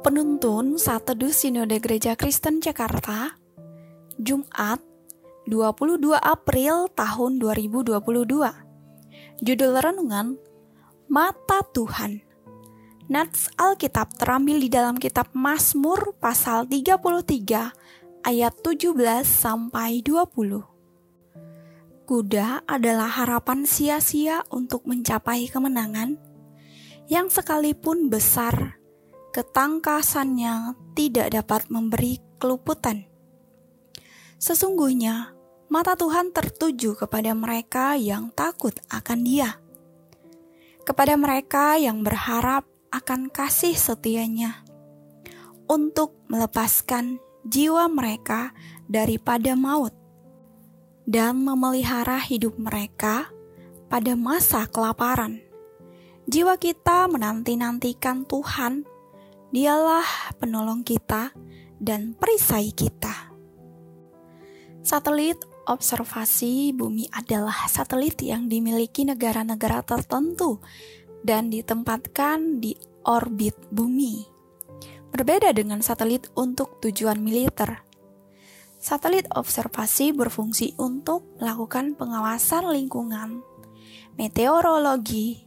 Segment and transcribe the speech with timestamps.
[0.00, 3.36] Penuntun Saat Teduh Sinode Gereja Kristen Jakarta
[4.16, 4.80] Jumat
[5.44, 8.00] 22 April tahun 2022
[9.44, 10.40] Judul Renungan
[11.04, 12.24] Mata Tuhan.
[13.12, 18.96] Nats Alkitab terambil di dalam kitab Mazmur pasal 33 ayat 17
[19.28, 26.16] sampai 20 Kuda adalah harapan sia-sia untuk mencapai kemenangan
[27.12, 28.79] yang sekalipun besar
[29.30, 33.06] ketangkasannya tidak dapat memberi keluputan.
[34.40, 35.36] Sesungguhnya,
[35.70, 39.60] mata Tuhan tertuju kepada mereka yang takut akan Dia,
[40.82, 44.66] kepada mereka yang berharap akan kasih setianya,
[45.70, 48.50] untuk melepaskan jiwa mereka
[48.90, 49.94] daripada maut
[51.06, 53.30] dan memelihara hidup mereka
[53.86, 55.38] pada masa kelaparan.
[56.30, 58.86] Jiwa kita menanti-nantikan Tuhan
[59.50, 61.34] Dialah penolong kita
[61.82, 63.34] dan perisai kita.
[64.78, 70.62] Satelit observasi bumi adalah satelit yang dimiliki negara-negara tertentu
[71.26, 74.22] dan ditempatkan di orbit bumi.
[75.10, 77.82] Berbeda dengan satelit untuk tujuan militer.
[78.78, 83.42] Satelit observasi berfungsi untuk melakukan pengawasan lingkungan,
[84.14, 85.42] meteorologi,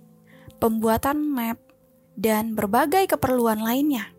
[0.62, 1.58] pembuatan map,
[2.14, 4.14] dan berbagai keperluan lainnya.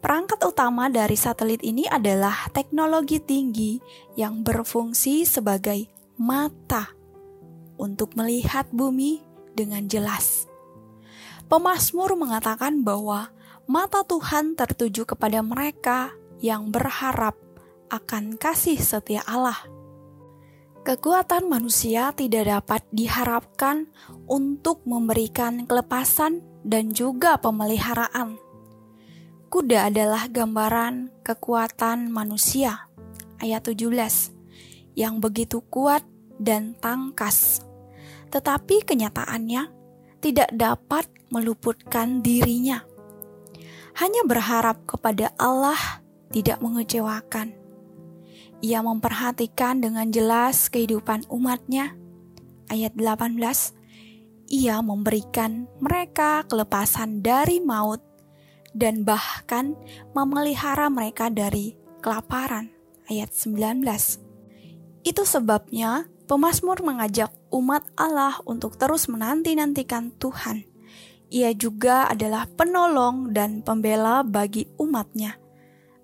[0.00, 3.76] Perangkat utama dari satelit ini adalah teknologi tinggi
[4.16, 5.84] yang berfungsi sebagai
[6.16, 6.88] mata
[7.76, 9.20] untuk melihat bumi
[9.52, 10.48] dengan jelas.
[11.52, 13.28] Pemasmur mengatakan bahwa
[13.68, 17.36] mata Tuhan tertuju kepada mereka yang berharap
[17.92, 19.58] akan kasih setia Allah.
[20.80, 23.84] Kekuatan manusia tidak dapat diharapkan
[24.24, 28.36] untuk memberikan kelepasan dan juga pemeliharaan.
[29.50, 32.86] Kuda adalah gambaran kekuatan manusia,
[33.42, 34.30] ayat 17,
[34.94, 36.06] yang begitu kuat
[36.38, 37.64] dan tangkas.
[38.30, 39.66] Tetapi kenyataannya
[40.22, 42.86] tidak dapat meluputkan dirinya.
[43.98, 46.00] Hanya berharap kepada Allah
[46.30, 47.50] tidak mengecewakan.
[48.60, 51.96] Ia memperhatikan dengan jelas kehidupan umatnya.
[52.70, 53.40] Ayat 18,
[54.50, 58.02] ia memberikan mereka kelepasan dari maut
[58.74, 59.78] dan bahkan
[60.10, 62.74] memelihara mereka dari kelaparan.
[63.06, 63.86] Ayat 19.
[65.06, 70.66] Itu sebabnya pemazmur mengajak umat Allah untuk terus menanti-nantikan Tuhan.
[71.30, 75.38] Ia juga adalah penolong dan pembela bagi umatnya.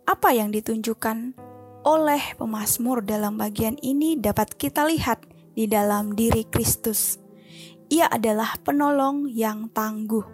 [0.07, 1.34] Apa yang ditunjukkan
[1.83, 5.23] oleh pemazmur dalam bagian ini dapat kita lihat
[5.55, 7.25] di dalam diri Kristus.
[7.86, 10.26] Ia adalah penolong yang tangguh,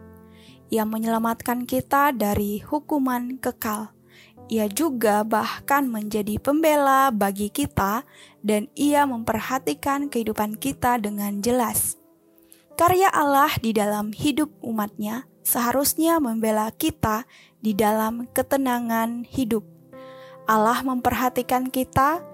[0.72, 3.92] yang menyelamatkan kita dari hukuman kekal.
[4.48, 8.08] Ia juga bahkan menjadi pembela bagi kita,
[8.40, 12.00] dan Ia memperhatikan kehidupan kita dengan jelas.
[12.72, 17.28] Karya Allah di dalam hidup umatnya seharusnya membela kita
[17.60, 19.68] di dalam ketenangan hidup.
[20.48, 22.24] Allah memperhatikan kita,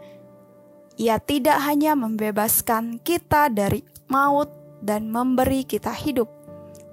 [0.94, 4.50] Ia tidak hanya membebaskan kita dari maut,
[4.82, 6.30] dan memberi kita hidup,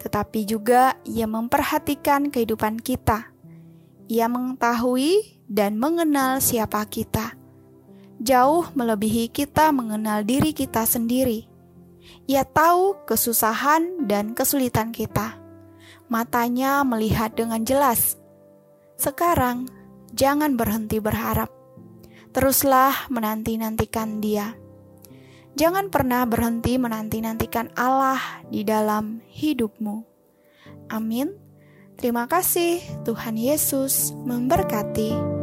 [0.01, 3.29] tetapi juga Ia memperhatikan kehidupan kita.
[4.05, 7.33] Ia mengetahui dan mengenal siapa kita,
[8.21, 11.49] jauh melebihi kita mengenal diri kita sendiri.
[12.25, 15.37] Ia tahu kesusahan dan kesulitan kita.
[16.05, 18.17] Matanya melihat dengan jelas.
[18.97, 19.65] Sekarang,
[20.13, 21.49] jangan berhenti berharap.
[22.29, 24.53] Teruslah menanti-nantikan Dia.
[25.55, 28.19] Jangan pernah berhenti menanti-nantikan Allah
[28.51, 30.03] di dalam hidupmu.
[30.91, 31.31] Amin.
[31.95, 35.34] Terima kasih, Tuhan Yesus memberkati.